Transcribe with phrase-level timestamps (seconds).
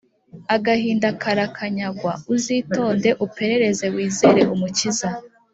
[0.55, 5.09] agahinda karakanyagwa, uzitonde uperereze wizere umukiza”